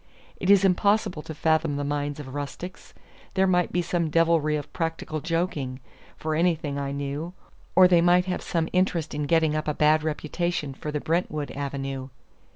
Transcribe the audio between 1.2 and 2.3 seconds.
to fathom the minds